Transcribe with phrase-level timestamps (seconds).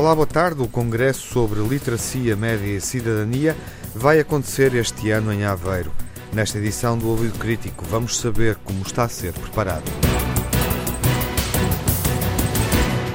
[0.00, 0.62] Olá, boa tarde.
[0.62, 3.54] O Congresso sobre Literacia Média e Cidadania
[3.94, 5.92] vai acontecer este ano em Aveiro.
[6.32, 9.84] Nesta edição do Ouvido Crítico, vamos saber como está a ser preparado.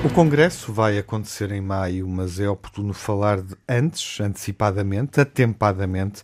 [0.05, 6.21] O Congresso vai acontecer em maio, mas é oportuno falar de antes, antecipadamente, atempadamente.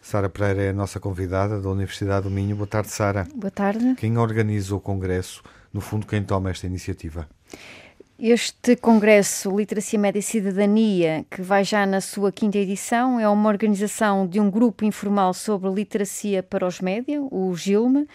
[0.00, 2.54] Sara Pereira é a nossa convidada da Universidade do Minho.
[2.54, 3.26] Boa tarde, Sara.
[3.34, 3.96] Boa tarde.
[3.96, 7.26] Quem organiza o Congresso, no fundo, quem toma esta iniciativa?
[8.16, 13.48] Este Congresso Literacia Média e Cidadania, que vai já na sua quinta edição, é uma
[13.48, 18.06] organização de um grupo informal sobre literacia para os média, o GILME,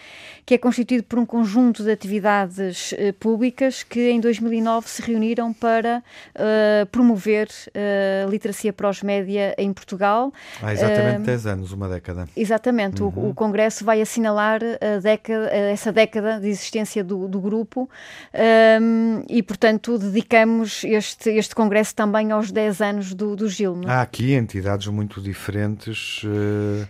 [0.45, 5.51] que é constituído por um conjunto de atividades eh, públicas que em 2009 se reuniram
[5.51, 6.01] para
[6.33, 10.31] uh, promover uh, literacia para os média em Portugal.
[10.61, 12.27] Há exatamente uh, 10 anos, uma década.
[12.37, 13.03] Exatamente.
[13.03, 13.11] Uhum.
[13.15, 14.61] O, o, Congresso vai assinalar
[15.03, 17.89] década, essa década de existência do, do grupo
[18.81, 23.81] um, e, portanto, dedicamos este, este congresso também aos 10 anos do, do Gil.
[23.87, 26.23] Há aqui entidades muito diferentes.
[26.23, 26.87] Uh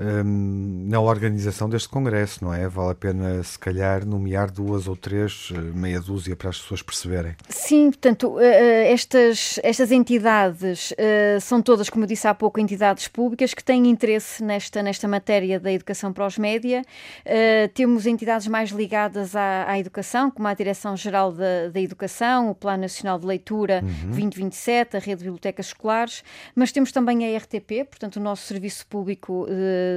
[0.00, 2.66] um, na organização deste congresso, não é?
[2.66, 6.80] Vale a pena, se calhar, nomear duas ou três, eh, meia dúzia, para as pessoas
[6.80, 7.36] perceberem.
[7.48, 13.08] Sim, portanto, uh, estas, estas entidades uh, são todas, como eu disse há pouco, entidades
[13.08, 16.82] públicas que têm interesse nesta, nesta matéria da educação para os média.
[17.26, 22.54] Uh, temos entidades mais ligadas à, à, educação, como a Direção-Geral da, da Educação, o
[22.54, 24.10] Plano Nacional de Leitura uhum.
[24.10, 28.86] 2027, a Rede de Bibliotecas Escolares, mas temos também a RTP, portanto, o nosso serviço
[28.86, 29.89] público de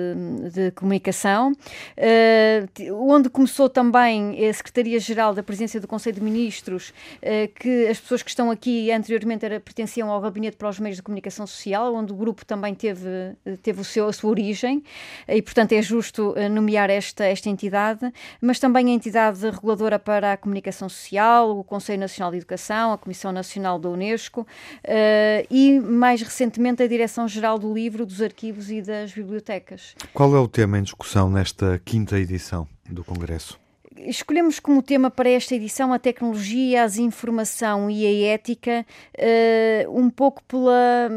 [0.76, 1.54] comunicação,
[1.98, 8.00] eh, onde começou também a Secretaria-Geral da Presidência do Conselho de Ministros, eh, que as
[8.00, 11.94] pessoas que estão aqui anteriormente era, pertenciam ao Gabinete para os Meios de Comunicação Social,
[11.96, 13.10] onde o grupo também teve,
[13.62, 14.84] teve o seu, a sua origem,
[15.28, 20.34] e portanto é justo eh, nomear esta, esta entidade, mas também a entidade reguladora para
[20.34, 24.46] a comunicação social, o Conselho Nacional de Educação, a Comissão Nacional da Unesco
[25.50, 29.72] e mais recentemente a Direção-Geral do Livro, dos Arquivos e das Bibliotecas.
[30.13, 33.62] Qual é o tema em discussão nesta quinta edição do Congresso?
[34.06, 38.86] Escolhemos como tema para esta edição a tecnologia, a informação e a ética,
[39.18, 41.09] uh, um pouco pela,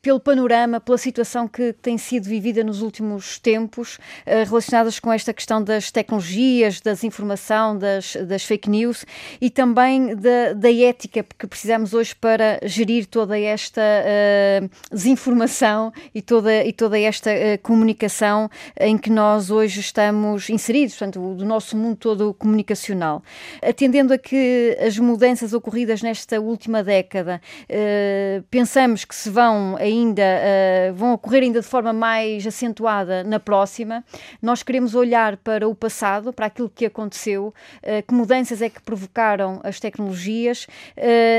[0.00, 5.32] pelo panorama, pela situação que tem sido vivida nos últimos tempos, uh, relacionadas com esta
[5.32, 9.04] questão das tecnologias, das informação, das, das fake news
[9.40, 16.20] e também da, da ética que precisamos hoje para gerir toda esta uh, desinformação e
[16.20, 17.30] toda, e toda esta
[17.62, 23.22] comunicação em que nós hoje estamos inseridos, portanto, do nosso mundo todo comunicacional.
[23.62, 30.22] Atendendo a que as mudanças ocorridas nesta última década, eh, pensamos que se vão ainda,
[30.22, 34.04] eh, vão ocorrer ainda de forma mais acentuada na próxima,
[34.40, 38.80] nós queremos olhar para o passado, para aquilo que aconteceu, eh, que mudanças é que
[38.82, 40.66] provocaram as tecnologias,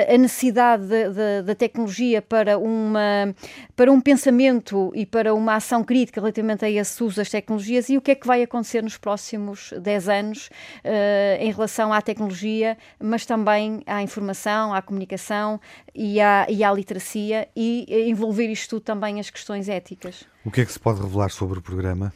[0.07, 0.83] a necessidade
[1.45, 3.33] da tecnologia para, uma,
[3.75, 7.97] para um pensamento e para uma ação crítica relativamente a esse uso das tecnologias e
[7.97, 10.72] o que é que vai acontecer nos próximos 10 anos uh,
[11.39, 15.59] em relação à tecnologia, mas também à informação, à comunicação
[15.93, 20.25] e à, e à literacia e envolver isto tudo também as questões éticas.
[20.45, 22.13] O que é que se pode revelar sobre o programa?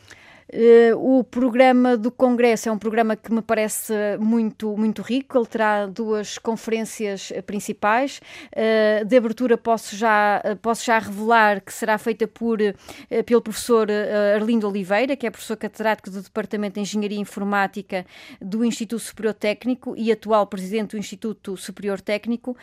[0.54, 5.38] Uh, o programa do Congresso é um programa que me parece muito, muito rico.
[5.38, 8.22] Ele terá duas conferências principais.
[8.54, 12.60] Uh, de abertura, posso já, posso já revelar que será feita por,
[13.26, 13.88] pelo professor
[14.36, 18.06] Arlindo Oliveira, que é professor catedrático do Departamento de Engenharia Informática
[18.42, 22.56] do Instituto Superior Técnico e atual presidente do Instituto Superior Técnico,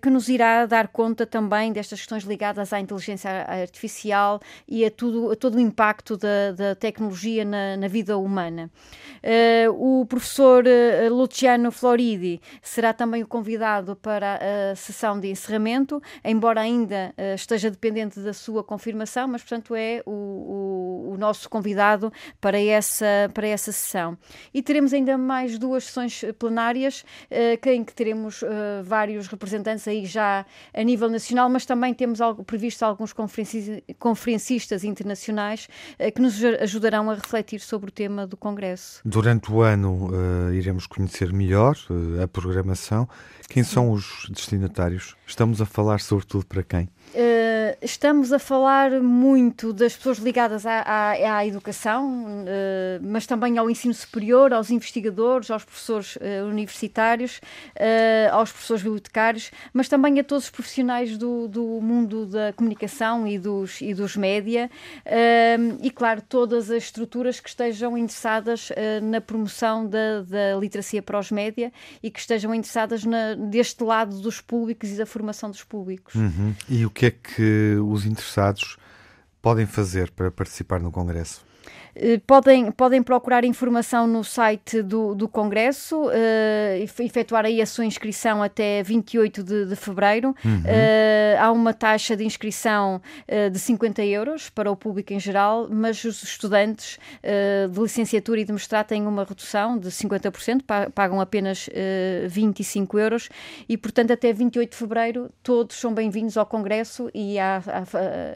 [0.00, 5.30] que nos irá dar conta também destas questões ligadas à inteligência artificial e a, tudo,
[5.30, 8.70] a todo o impacto da, da tecnologia tecnologia na, na vida humana.
[9.22, 14.38] Uh, o professor uh, Luciano Floridi será também o convidado para
[14.72, 20.02] a sessão de encerramento, embora ainda uh, esteja dependente da sua confirmação, mas, portanto, é
[20.06, 24.16] o, o, o, nosso convidado para essa, para essa sessão.
[24.54, 27.04] E teremos ainda mais duas sessões plenárias,
[27.66, 28.42] em que teremos
[28.82, 33.12] vários representantes aí já a nível nacional, mas também temos algo, previsto alguns
[33.98, 35.68] conferencistas internacionais
[36.14, 39.00] que nos ajudarão a refletir sobre o tema do Congresso.
[39.04, 43.08] Durante o ano uh, iremos conhecer melhor uh, a programação.
[43.48, 43.70] Quem Sim.
[43.70, 45.16] são os destinatários?
[45.26, 46.88] Estamos a falar sobretudo para quem?
[47.14, 47.49] Uh,
[47.82, 52.46] estamos a falar muito das pessoas ligadas à, à, à educação, uh,
[53.02, 57.40] mas também ao ensino superior, aos investigadores, aos professores uh, universitários,
[58.32, 63.38] aos professores bibliotecários, mas também a todos os profissionais do, do mundo da comunicação e
[63.38, 64.70] dos, e dos média,
[65.80, 68.70] e claro, todas as estruturas que estejam interessadas
[69.02, 71.72] na promoção da, da literacia para os média
[72.02, 76.14] e que estejam interessadas na, deste lado dos públicos e da formação dos públicos.
[76.14, 76.54] Uhum.
[76.68, 78.76] E o que é que os interessados
[79.42, 81.49] podem fazer para participar no Congresso?
[81.94, 87.84] Eh, podem, podem procurar informação no site do, do Congresso, uh, efetuar aí a sua
[87.84, 90.34] inscrição até 28 de, de fevereiro.
[90.44, 90.60] Uhum.
[90.60, 95.68] Uh, há uma taxa de inscrição uh, de 50 euros para o público em geral,
[95.70, 96.98] mas os estudantes
[97.70, 100.62] de licenciatura e de mestrado têm uma redução de 50%,
[100.94, 101.68] pagam apenas
[102.28, 103.28] 25 euros
[103.68, 107.62] e, portanto, até 28 de fevereiro todos são bem-vindos ao Congresso e, há,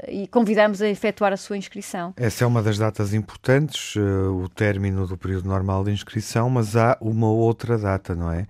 [0.09, 2.13] e convidamos a efetuar a sua inscrição.
[2.17, 6.51] Essa é uma das datas importantes importantes, uh, o término do período normal de inscrição,
[6.51, 8.47] mas há uma outra data, não é?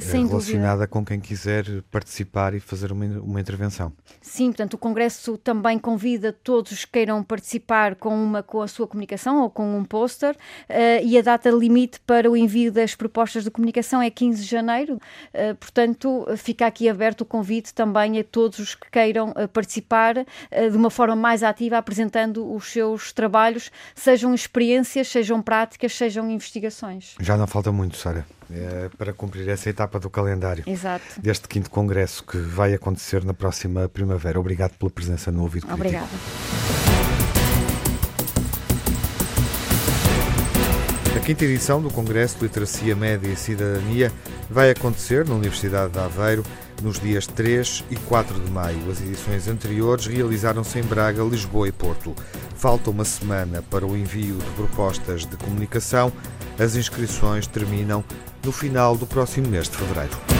[0.00, 0.86] Sem relacionada dúvida.
[0.86, 3.92] com quem quiser participar e fazer uma, uma intervenção.
[4.22, 8.86] Sim, portanto, o Congresso também convida todos que queiram participar com, uma, com a sua
[8.86, 13.44] comunicação ou com um póster uh, e a data limite para o envio das propostas
[13.44, 14.94] de comunicação é 15 de janeiro.
[14.94, 20.14] Uh, portanto, fica aqui aberto o convite também a todos os que queiram uh, participar
[20.14, 27.14] de uma forma mais ativa, apresentando os seus trabalhos, sejam experiências, sejam práticas, sejam investigações.
[27.20, 31.20] Já não falta muito, Sara é, para cumprir essa etapa do calendário Exato.
[31.20, 34.38] deste quinto congresso que vai acontecer na próxima primavera.
[34.38, 35.66] Obrigado pela presença no Ouvido.
[35.72, 36.08] Obrigada.
[41.16, 44.12] A quinta edição do Congresso de Literacia Média e Cidadania
[44.50, 46.42] vai acontecer na Universidade de Aveiro
[46.82, 48.90] nos dias 3 e 4 de maio.
[48.90, 52.14] As edições anteriores realizaram-se em Braga, Lisboa e Porto.
[52.56, 56.12] Falta uma semana para o envio de propostas de comunicação.
[56.58, 58.04] As inscrições terminam
[58.44, 60.31] no final do próximo mês de fevereiro.